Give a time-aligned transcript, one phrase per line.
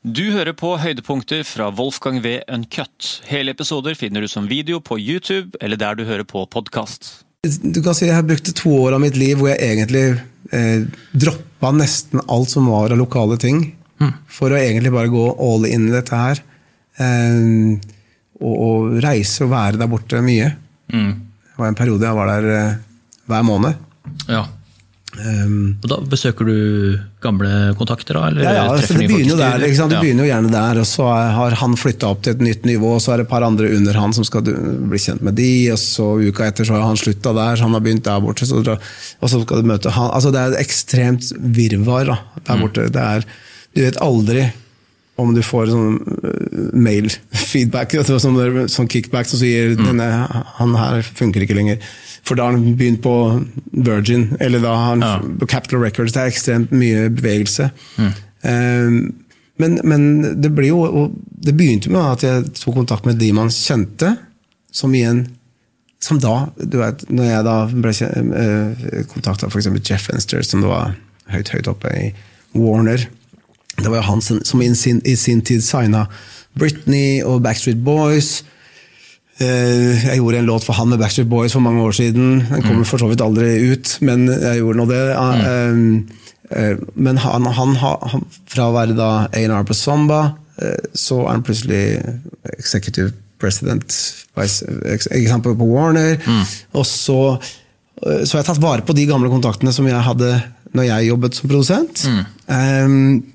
[0.00, 2.38] Du hører på høydepunkter fra Wolfgang V.
[2.48, 3.20] Uncut.
[3.28, 7.26] Hele episoder finner du som video på YouTube eller der du hører på podkast.
[7.44, 10.04] Du kan si Jeg har brukt to år av mitt liv hvor jeg egentlig
[10.56, 13.60] eh, droppa nesten alt som var av lokale ting,
[14.24, 16.40] for å egentlig bare gå all in i dette her.
[16.96, 17.76] Eh,
[18.40, 20.48] og, og reise og være der borte mye.
[20.88, 22.80] Det var en periode jeg var der eh,
[23.28, 23.84] hver måned.
[24.32, 24.46] Ja.
[25.18, 28.28] Um, Og da besøker du gamle kontakter, da?
[28.30, 29.58] Eller Ja, ja altså, det begynner der.
[29.58, 29.86] Det Ja.
[30.00, 31.02] begynner jo gjerne der, og så
[31.34, 33.66] har han flytta opp til et nytt nivå, og så er det et par andre
[33.74, 36.96] under han som skal bli kjent med de, og så uka etter så har han
[36.96, 40.10] slutta der, så han har begynt der borte, så, og så skal du møte han.
[40.14, 42.60] Altså, det er et ekstremt virvar da, der Mm.
[42.62, 42.86] borte.
[42.92, 43.24] Det er,
[43.74, 44.52] du vet aldri
[45.20, 49.86] om du får sånn uh, mail-feedback, sånn, sånn kickback som sier Mm.
[49.86, 50.06] denne,
[50.58, 51.82] han her funker ikke lenger.
[52.26, 53.14] For da har han begynt på
[53.72, 55.46] Virgin, eller da har han Ja.
[55.48, 56.12] Capital Records.
[56.12, 57.70] Det er ekstremt mye bevegelse.
[57.96, 58.12] Mm.
[58.42, 58.96] Eh,
[59.60, 63.48] men, men det blir jo Det begynte med at jeg tok kontakt med de man
[63.48, 64.14] kjente,
[64.72, 65.26] som igjen
[66.00, 69.68] som da, du vet, når jeg da ble uh, kontakta f.eks.
[69.84, 70.94] Jeff Enster, som det var
[71.28, 72.06] høyt, høyt oppe i
[72.56, 73.04] Warner
[73.82, 76.06] Det var jo han som, i, sin, i sin tid signa
[76.58, 78.42] Britney og Backstreet Boys.
[79.40, 82.42] Eh, Jeg gjorde en låt for han med Backstreet Boys for mange år siden.
[82.50, 85.00] Den kommer for så vidt aldri ut, men jeg gjorde nå det.
[85.14, 91.32] Eh, eh, Men han, han, han, fra å være da A&R på eh, så er
[91.32, 91.84] han plutselig
[92.58, 93.96] executive president
[94.34, 96.18] på Warner.
[96.20, 96.44] Warner.
[96.76, 97.38] Og så,
[98.02, 100.34] så har jeg tatt vare på de gamle kontaktene som jeg hadde
[100.76, 102.04] når jeg jobbet som produsent.
[102.06, 102.20] Mm.
[102.56, 103.29] Eh,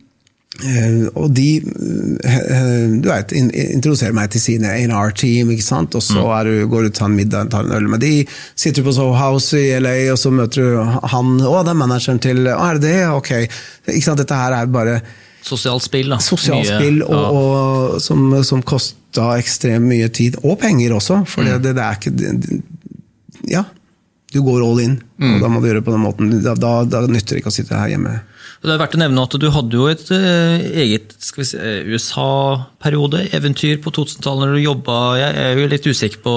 [1.20, 5.96] og de eh, du vet, in, introduserer meg til sine A&R-team, ikke sant?
[6.00, 8.14] og så er du, går du og tar en middag tar en øl med de.
[8.56, 10.80] Sitter du på Soho House i LA, og så møter du
[11.12, 13.04] han Å, det er manageren til Å, er det det?
[13.12, 13.32] Ok.
[13.92, 14.22] Ikke sant?
[14.24, 15.00] Dette her er bare
[15.46, 16.18] Sosialt spill, da.
[16.24, 17.26] Sosialt spill, og, ja.
[17.38, 20.40] og, som, som kosta ekstremt mye tid.
[20.42, 21.52] Og penger også, for Mm.
[21.52, 22.62] det, det, det er ikke det,
[23.52, 23.66] Ja.
[24.34, 25.36] Du går all in, Mm.
[25.36, 26.32] og da må du gjøre det på den måten.
[26.44, 28.16] Da, da, da nytter det ikke å sitte her hjemme.
[28.66, 33.28] Det er verdt å nevne at du hadde jo et eh, eget si, eh, USA-periode,
[33.38, 36.34] eventyr på 2000-tallet når du jobba Jeg er jo litt usikker på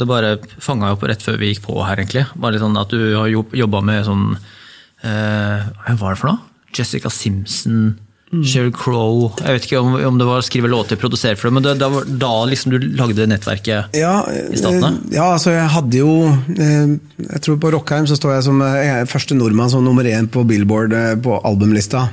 [0.00, 2.24] Det bare fanga opp rett før vi gikk på her, egentlig.
[2.40, 6.40] Bare litt sånn at du har jobba med sånn eh, Hva var det for noe?
[6.76, 7.94] Jessica Simpson,
[8.32, 11.54] Sheryl Crow Jeg vet ikke om, om det var å skrive låter, produsere for det,
[11.54, 13.94] men det, det var da liksom du lagde nettverket?
[13.94, 14.90] Ja, I statene?
[15.06, 16.10] eh, ja, altså jeg hadde jo
[16.58, 20.04] eh, Jeg tror på Rockheim så står jeg som eh, jeg første nordmann som nummer
[20.10, 22.08] én på Billboard på albumlista.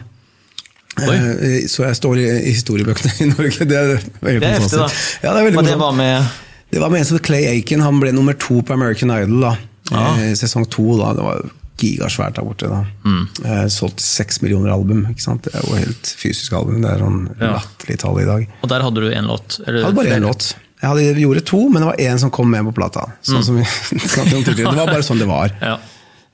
[1.02, 1.18] Oi.
[1.66, 3.66] Så jeg står i, historiebøkene i Norge.
[3.66, 4.88] Det er, helt Det er heftig, da.
[5.26, 6.30] Ja, det er veldig Men det var med
[6.70, 7.82] Det var med en som Clay Aiken.
[7.82, 9.42] Han ble nummer to på American Idol.
[9.48, 9.56] da.
[9.90, 10.14] Ah.
[10.22, 10.86] Eh, Sesong to.
[11.02, 11.42] da, Det var
[11.78, 12.68] gigasvært der borte.
[12.70, 12.86] da.
[13.06, 13.28] Mm.
[13.46, 15.06] Eh, Solgt seks millioner album.
[15.10, 15.44] ikke sant?
[15.44, 16.82] Det er jo helt fysisk album.
[16.82, 17.54] Det er sånn Ja.
[17.58, 18.48] latterlig tall i dag.
[18.62, 19.60] Og der hadde du én låt?
[19.68, 20.54] eller Jeg hadde bare én låt.
[20.82, 23.12] Jeg hadde, gjorde to, men det var én som kom med på plata.
[23.24, 24.56] Sånn snakket.
[24.58, 25.50] Det var bare sånn det var.
[25.62, 25.78] Ja.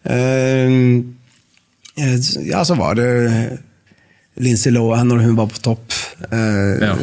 [0.06, 1.02] Eh,
[2.48, 3.60] ja, så var det
[4.40, 5.94] Lindsay Lohan når hun var på topp.
[6.32, 6.96] Eh, Ja.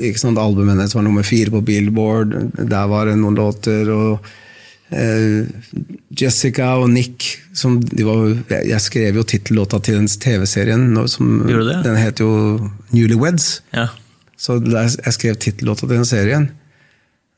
[0.00, 2.34] ikke sant, Albumet hennes var nummer fire på Billboard.
[2.68, 3.88] Der var det noen låter.
[3.90, 4.20] og
[4.90, 5.46] eh,
[6.10, 10.88] Jessica og Nick som de var, jeg, skrev jo tittellåta til den TV-serien.
[11.84, 12.30] Den het jo
[12.92, 13.62] Newlyweds.
[13.74, 13.86] ja.
[14.40, 14.56] Så
[15.04, 16.50] jeg skrev tittellåta til den serien.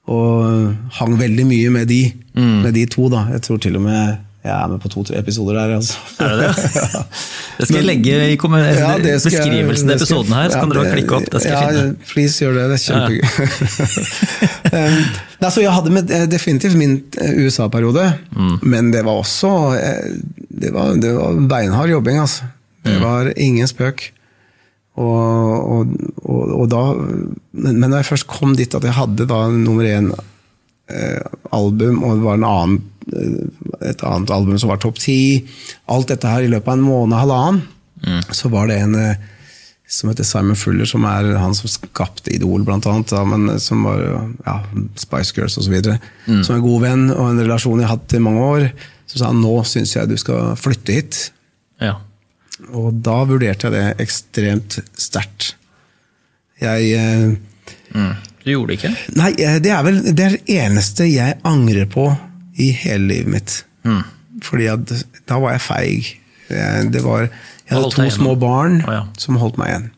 [0.07, 2.63] Og hang veldig mye med de, Mm.
[2.63, 3.09] med de to.
[3.11, 3.27] da.
[3.33, 5.75] Jeg tror til og med jeg er med på to-tre episoder der.
[5.77, 5.99] Altså.
[6.19, 6.63] Er det det?
[6.95, 7.03] ja.
[7.59, 11.15] Det skal jeg legge i Ja, beskrivelsen til episoden her, så ja, kan dere klikke
[11.21, 11.29] opp.
[11.31, 12.09] Det skal ja, jeg finne.
[12.11, 12.65] Please, gjør det.
[12.73, 13.23] Det er kjempegøy.
[14.79, 14.97] um,
[15.45, 18.57] nei, så jeg hadde med, eh, definitivt min eh, USA-periode, Mm.
[18.63, 20.11] men det var også eh,
[20.63, 22.19] det var, det var beinhard jobbing.
[22.19, 22.51] altså.
[22.83, 23.03] Det Mm.
[23.07, 24.09] var ingen spøk.
[24.99, 25.87] Og, og,
[26.25, 26.81] og, og da,
[27.53, 30.11] men, da jeg først kom dit at jeg hadde da nummer én
[30.91, 35.43] eh, album, og det var en annen, et annet album som var topp ti
[35.91, 37.63] Alt dette her i løpet av en måned halvannen.
[38.03, 38.21] Mm.
[38.35, 39.29] Så var det en eh,
[39.93, 43.13] som heter Simon Fuller, som er han som skapte Idol, blant annet.
[43.13, 44.01] Da, men eh, som var
[44.47, 44.57] ja,
[44.99, 45.75] Spice Girls osv.
[46.27, 46.41] Mm.
[46.41, 48.67] Som en god venn og en relasjon jeg har hatt i mange år.
[49.11, 51.21] Så sa han nå syns jeg du skal flytte hit.
[51.83, 51.99] Ja.
[52.73, 55.55] Og da vurderte jeg det ekstremt sterkt.
[56.63, 58.13] Jeg eh,
[58.45, 58.95] Du gjorde det ikke?
[59.19, 62.09] Nei, eh, det er vel det er eneste jeg angrer på
[62.61, 63.57] i hele livet mitt.
[63.87, 64.03] Mm.
[64.43, 64.93] Fordi at
[65.29, 66.13] da var jeg feig.
[66.53, 69.05] Jeg, det var, jeg hadde to små barn oh, ja.
[69.21, 69.91] som holdt meg igjen.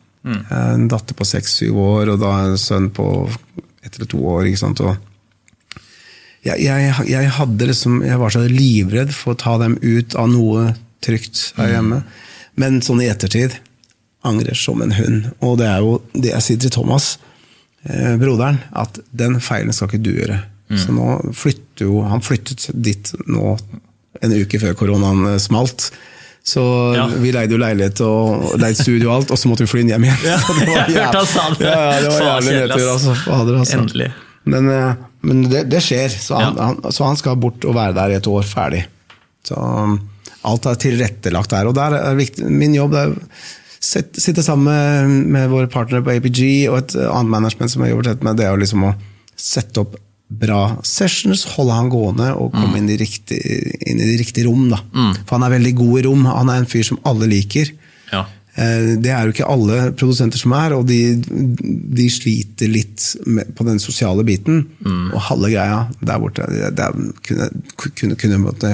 [0.54, 3.08] En datter på seks-syv år, og da en sønn på
[3.84, 4.46] ett eller to år.
[4.48, 4.80] ikke sant?
[4.80, 4.94] Og
[6.44, 10.30] jeg, jeg, jeg hadde liksom, jeg var så livredd for å ta dem ut av
[10.32, 10.72] noe
[11.04, 12.02] trygt her hjemme.
[12.60, 13.58] Men sånn i ettertid
[14.24, 15.30] angrer som en hund.
[15.44, 17.14] Og det er jo det jeg sier til Thomas,
[17.84, 20.40] eh, broderen, at den feilen skal ikke du gjøre.
[20.70, 20.78] Mm.
[20.80, 21.06] Så nå
[21.36, 23.56] flytter jo Han flyttet dit nå
[24.24, 25.90] en uke før koronaen eh, smalt.
[26.44, 26.62] Så
[26.94, 27.06] Ja.
[27.08, 29.92] vi leide jo leilighet og leide studio og alt, og så måtte vi fly inn
[29.94, 30.22] hjem igjen.
[30.28, 31.66] Ja, det var det.
[31.66, 33.14] Ja, ja, det var jævlig nedtur, altså.
[33.24, 33.78] Fader, altså.
[33.80, 34.08] Endelig.
[34.44, 37.96] Men, eh, men det, det skjer, så han, han, så han skal bort og være
[37.96, 38.84] der i et år ferdig.
[39.48, 39.98] Så um,
[40.44, 41.68] alt er tilrettelagt der.
[41.68, 43.18] Og der er viktig, min jobb er å
[43.84, 46.40] sitte sammen med, med våre partnere på APG
[46.70, 48.94] og et annet management som jeg jobber tett med, det er jo liksom å
[49.36, 49.96] sette opp
[50.30, 53.38] bra sessions, holde han gående og komme inn, i riktig,
[53.86, 54.68] inn i de riktige rom.
[54.72, 54.78] Da.
[55.26, 56.24] For han er veldig god i rom.
[56.26, 57.70] Han er en fyr som alle liker.
[58.12, 58.24] Ja.
[58.56, 63.52] Eh, Det er jo ikke alle produsenter som er, og de, de sliter litt med,
[63.54, 64.64] på den sosiale biten.
[65.12, 67.50] Og halve greia der borte det, det er- kunne,
[67.94, 68.72] kunne, kunne måtte,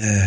[0.00, 0.26] eh,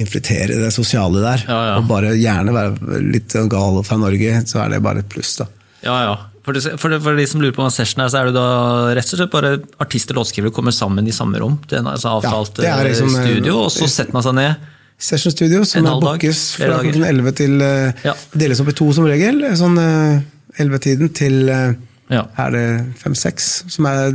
[0.00, 1.44] infiltrere det sosiale der.
[1.46, 1.76] Ja, ja.
[1.78, 5.36] Og bare gjerne være litt gal fra Norge, så er det bare et pluss.
[5.36, 5.46] da.
[5.84, 6.16] Ja, ja.
[6.46, 8.36] For, det, for, det, for de som lurer på hva session er, så er det
[8.38, 8.44] da
[8.96, 9.50] rett og slett bare
[9.84, 11.58] artist og låtskrivere kommer sammen i samme rom.
[11.68, 14.24] Det er en altså avtalt ja, er eh, liksom, eh, studio, og så setter man
[14.24, 14.68] seg ned.
[15.00, 18.12] Session Studio, som er bookes fra klokken 11 til eh, Ja.
[18.36, 19.40] Deles opp i to som regel.
[19.56, 20.24] Sånn eh,
[20.60, 21.38] 11-tiden til
[22.10, 22.24] Ja.
[22.42, 22.64] er det
[23.04, 24.10] 5-6, som er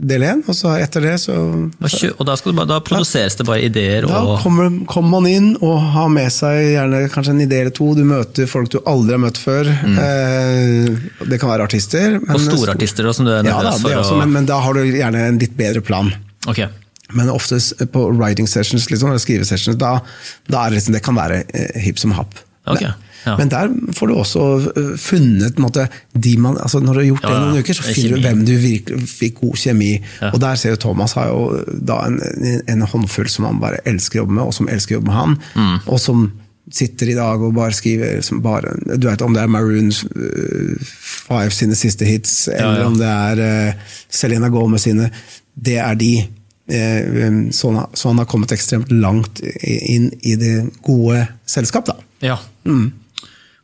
[0.00, 0.40] del én.
[0.48, 1.34] Og så etter det så
[1.80, 5.48] Da Og da, bare, da produseres det bare ideer Da og kommer, kommer man inn
[5.60, 7.90] og har med seg gjerne kanskje en idé eller to.
[7.94, 9.68] Du møter folk du aldri har møtt før.
[9.70, 10.90] Eh,
[11.28, 12.18] det kan være artister.
[12.18, 12.34] men- Mm.
[12.34, 14.18] Og store artister, da, som du er Ja, da, for også, og...
[14.18, 16.12] men, men da har du gjerne en litt bedre plan.
[16.46, 16.60] Ok.
[17.12, 20.00] Men oftest på writing sessions, liksom, eller skrivesessions, da,
[20.48, 22.34] da det, liksom, det kan være eh, hipp som happ.
[22.70, 22.94] Ok, Men,
[23.26, 23.36] ja.
[23.38, 27.24] men der får du også eh, funnet måte, de man, altså Når du har gjort
[27.24, 29.90] Ja, det noen uker, så er finner du hvem du virkelig fikk god kjemi.
[30.20, 30.30] Ja.
[30.32, 32.20] Og der ser du Thomas har jo da en,
[32.70, 35.18] en håndfull som han bare elsker å jobbe med, og som elsker å jobbe med
[35.20, 35.36] han.
[35.54, 35.76] Mm.
[35.86, 36.30] Og som
[36.70, 41.50] sitter i dag og bare skriver som bare, Du vet om det er Maroon 5
[41.54, 42.86] sine siste hits, eller ja.
[42.86, 45.10] om det er uh, Selena Gomez sine.
[45.54, 46.14] Det er de.
[46.70, 50.54] Uh, så, han, så han har kommet ekstremt langt inn i det
[50.86, 51.98] gode selskap, da.
[52.22, 52.38] Ja.
[52.64, 52.92] Mm.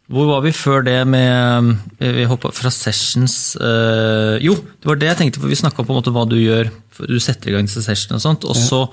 [0.06, 5.00] Hvor var vi før det med eh, Vi hoppa fra sessions øh, Jo, det var
[5.00, 6.70] det jeg tenkte, for vi snakka om hva du gjør.
[7.10, 8.46] Du setter i gang disse sessionene og sånt.
[8.46, 8.84] Og så,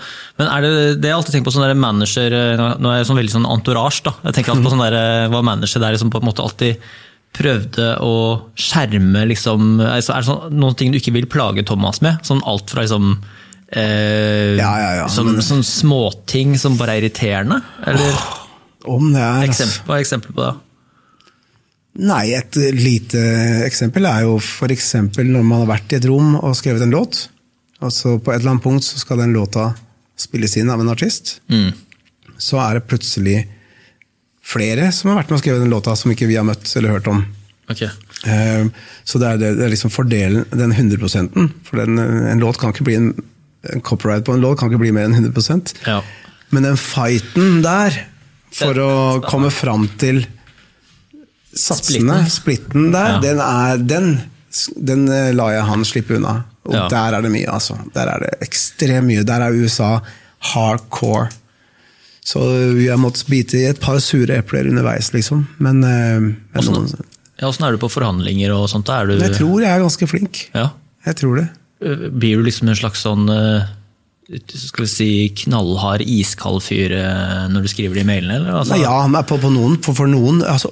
[0.41, 0.71] men er det
[1.03, 3.45] det jeg alltid tenker på sånn der manager eh, Nå er jeg sånn veldig sånn
[3.53, 4.15] entourage, da.
[4.25, 4.99] Jeg tenker alltid på sånn der,
[5.35, 6.81] hva manager der liksom på en måte alltid
[7.33, 8.11] prøvde å
[8.61, 12.19] skjerme liksom altså, Er det sånn, noen ting du ikke vil plage Thomas med?
[12.25, 13.15] Sånn alt fra liksom
[13.77, 17.61] øh, Ja, ja, ja, Sånn, men- sånn småting som bare er irriterende?
[17.85, 18.17] Eller
[18.85, 20.53] Om det er altså- eksempel, eksempel på det?
[22.01, 23.19] Nei, et lite
[23.67, 24.87] eksempel er jo f.eks.
[25.19, 27.27] når man har vært i et rom og skrevet en låt.
[27.83, 29.73] Og så på et eller annet punkt så skal den låta
[30.17, 31.35] spilles inn av en artist.
[32.41, 33.43] Så er det plutselig
[34.43, 36.95] flere som har vært med og skrevet den låta som ikke vi har møtt eller
[36.97, 37.21] hørt om.
[37.71, 37.83] Ok.
[37.85, 38.65] Eh,
[39.07, 41.29] Så det er, det, det er liksom fordelen, den 100
[41.67, 43.11] For den, en låt kan ikke bli en,
[43.71, 46.01] en copyright på en låt kan ikke bli mer enn 100 Ja.
[46.49, 47.95] Men den fighten der,
[48.53, 48.91] for å
[49.25, 50.25] komme fram til
[51.55, 52.29] satsene, Splitten.
[52.29, 53.19] splitten der, Ja.
[53.21, 54.21] den, er, den,
[54.77, 56.43] den eh, lar jeg han slippe unna.
[56.65, 56.87] Og Ja.
[56.89, 57.75] der er det mye, altså.
[57.93, 59.23] Der er det ekstremt mye.
[59.27, 59.99] Der er USA
[60.53, 61.29] hardcore.
[62.23, 62.39] Så
[62.77, 65.45] vi har måttet bite i et par sure epler underveis, liksom.
[65.59, 67.05] Men, eh, men Hvordan, noen,
[67.41, 68.87] ja, åssen er du på forhandlinger og sånt?
[68.89, 70.49] Er du, jeg tror jeg er ganske flink.
[70.55, 70.69] ja.
[71.05, 71.49] Jeg tror det.
[72.15, 73.65] Blir du liksom en slags sånn eh,
[74.47, 75.07] skal vi si
[75.43, 78.37] knallhard, iskald fyr eh, når du skriver de mailene?
[78.39, 78.55] Eller?
[78.61, 80.71] Altså, Nei, ja, men på, på noen, for, for noen altså,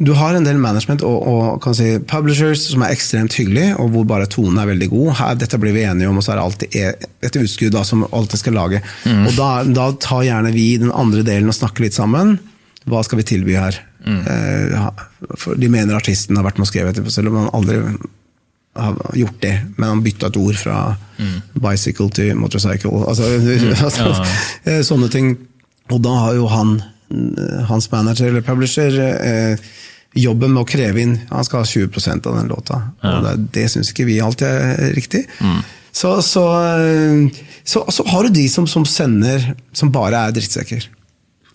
[0.00, 3.92] Du har en del management og, og kan si, publishers som er ekstremt hyggelige, og
[3.92, 5.10] hvor bare tonen er veldig god.
[5.20, 7.84] Her, dette blir vi enige om, og så er det alltid e- et utskudd da,
[7.86, 8.80] som alltid skal lage.
[9.04, 12.38] Og da, da tar gjerne vi den andre delen og snakker litt sammen.
[12.88, 13.82] Hva skal vi tilby her?
[14.08, 14.88] Eh,
[15.36, 17.82] for de mener artisten har vært med og skrevet selv om han aldri
[18.78, 20.78] har gjort det, men han bytta et ord fra
[21.58, 23.04] bicycle til motorcycle.
[23.10, 23.28] Altså,
[23.88, 24.12] altså,
[24.66, 24.78] ja.
[24.86, 25.34] Sånne ting.
[25.92, 26.76] Og da har jo han,
[27.12, 29.68] eh, hans manager eller publisher, eh,
[30.18, 32.78] jobben med å kreve inn Han skal ha 20 av den låta.
[33.04, 35.26] Og det, det syns ikke vi alltid er riktig.
[35.92, 36.44] Så, så,
[36.78, 40.88] eh, så, så har du de som, som sender som bare er drittsekker.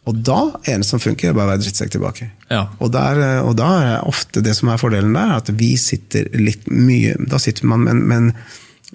[0.10, 2.26] Og da eneste som funker, er bare å være drittsekk tilbake.
[2.52, 2.66] Ja.
[2.84, 6.28] Og, der, eh, og da er ofte det som er fordelen der, at vi sitter
[6.36, 8.34] litt mye Da sitter man med, en- med,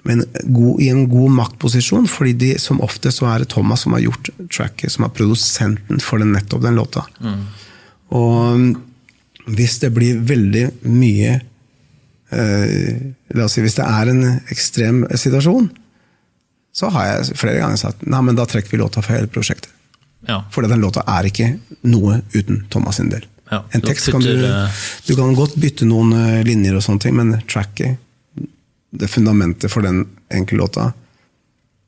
[0.05, 3.93] med god, i en god maktposisjon, fordi de, som ofte så er det Thomas som
[3.97, 7.07] har gjort tracket, som er produsenten for den, nettopp den låta.
[8.13, 8.69] Og mm,
[9.49, 11.39] hvis det blir veldig mye
[12.31, 12.95] eh,
[13.33, 14.23] La oss si hvis det er en
[14.53, 15.69] ekstrem situasjon,
[16.79, 19.73] så har jeg flere ganger sagt nei, men da trekker vi låta for hele prosjektet.
[20.27, 20.41] Ja.
[20.51, 23.23] For den låta er ikke noe uten Thomas sin del.
[23.51, 24.69] Ja, En tekst kan du, eh,
[25.07, 27.97] du kan godt bytte noen eh, linjer og sånne ting, men tracket,
[28.91, 30.91] det fundamentet for den enkeltlåta,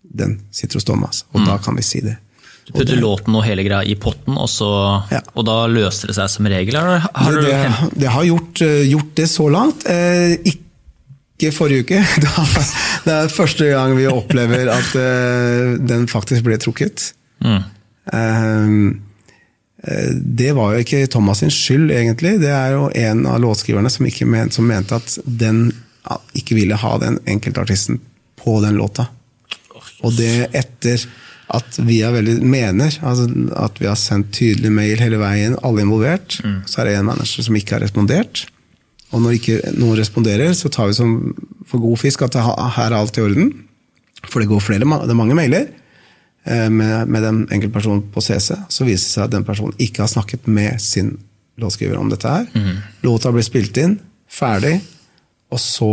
[0.01, 1.41] den sitter hos Thomas, Mm.
[1.41, 2.17] og da kan vi si det.
[2.65, 5.21] Du putter låten og hele greia i potten, og, så, Ja.
[5.35, 6.75] og da løser det seg som regel?
[6.75, 9.85] Eller har det, det, det har gjort, eh, gjort det så langt.
[9.89, 12.01] Eh, ikke forrige uke.
[12.21, 12.45] Da,
[13.05, 17.13] det er første gang vi opplever at eh, den faktisk ble trukket.
[17.43, 17.63] Mm.
[18.13, 18.67] Eh,
[19.83, 22.37] eh, det var jo ikke Thomas sin skyld, egentlig.
[22.43, 25.69] Det er jo en av låtskriverne som, ikke men, som mente at den
[26.37, 27.99] ikke ville ha den enkeltartisten
[28.41, 29.07] på den låta.
[30.01, 31.03] Og det etter
[31.51, 33.27] at vi er veldig mener, altså
[33.59, 37.45] at vi har sendt tydelig mail hele veien, alle involvert, så er det en manager
[37.45, 38.45] som ikke har respondert.
[39.11, 41.17] Og når ikke noen responderer, så tar vi som
[41.67, 43.51] for god fisk at her er alt i orden.
[44.23, 45.67] For det går flere, det er mange mailer
[46.45, 48.55] med, med den enkeltpersonen på CC.
[48.69, 51.15] Så viser det seg at den personen ikke har snakket med sin
[51.61, 52.47] låtskriver om dette her.
[53.05, 53.99] Låta blir spilt inn,
[54.31, 54.79] ferdig,
[55.51, 55.91] og så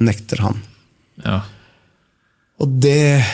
[0.00, 0.60] nekter han.
[1.24, 1.40] ja.
[2.60, 3.24] Og det,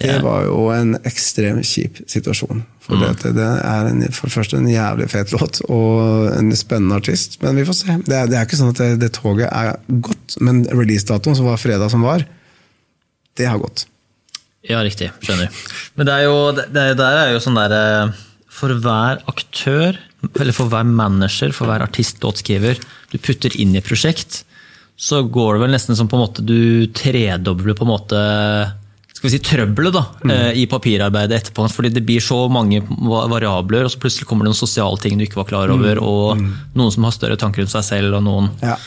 [0.00, 2.58] det var jo en ekstremt kjip situasjon.
[2.84, 6.98] For det, det er en, for det første en jævlig fet låt og en spennende
[7.00, 7.38] artist.
[7.40, 7.96] Men vi får se.
[8.04, 11.48] Det er, det er ikke sånn at det, det toget er gått, men releasedatoen, som
[11.48, 12.26] var fredag som var,
[13.40, 13.86] det har gått.
[14.68, 15.08] Ja, riktig.
[15.24, 15.48] Skjønner.
[15.96, 18.18] Men det er jo, det, det der er jo sånn der eh,
[18.52, 19.96] For hver aktør,
[20.34, 24.42] eller for hver manager, for hver artist, låtskriver du putter inn i prosjekt,
[25.00, 28.20] så går det vel nesten som på en måte du tredobler på en måte
[29.20, 30.30] skal vi si trøbbelet da, mm.
[30.56, 31.66] i papirarbeidet etterpå.
[31.68, 35.26] Fordi det blir så mange variabler, og så plutselig kommer det noen sosiale ting du
[35.26, 38.48] ikke var klar over, og noen som har større tanker rundt seg selv, og noen
[38.64, 38.78] Ja.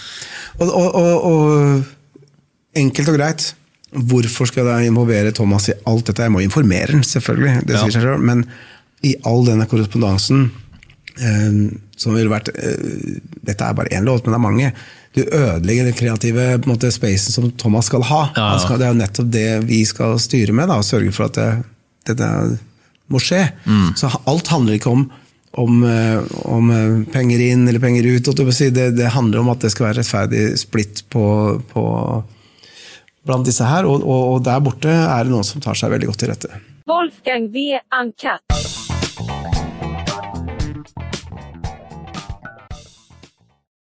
[0.62, 3.46] Og, og, og, og enkelt og greit.
[3.94, 6.26] Hvorfor skal jeg involvere Thomas i alt dette?
[6.26, 7.64] Jeg må informere ham, selvfølgelig.
[7.68, 8.46] det sier seg selv, Men
[9.04, 10.46] i all denne korrespondansen
[11.20, 11.56] eh,
[12.00, 14.74] som ville vært eh, Dette er bare én låt, men det er mange.
[15.14, 18.22] Du ødelegger den kreative måte, spacen som Thomas skal ha.
[18.36, 18.62] Ja, ja.
[18.64, 21.38] Skal, det er jo nettopp det vi skal styre med, da, og sørge for at
[21.38, 21.50] det,
[22.10, 22.30] dette
[23.14, 23.44] må skje.
[23.68, 23.92] Mm.
[24.00, 25.06] Så alt handler ikke om
[25.54, 28.26] om, eh, om eh, penger inn eller penger ut.
[28.26, 31.26] Det, det handler om at det skal være rettferdig splitt på,
[31.70, 31.84] på
[33.26, 33.88] blant disse her.
[33.90, 36.64] Og, og, og der borte er det noen som tar seg veldig godt til rette.
[36.90, 37.70] Wolfgang V.
[37.96, 38.83] Uncut.